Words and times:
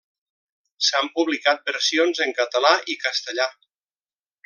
S'han 0.87 1.09
publicat 1.19 1.63
versions 1.71 2.25
en 2.27 2.35
català 2.41 2.75
i 2.95 2.99
castellà. 3.07 3.51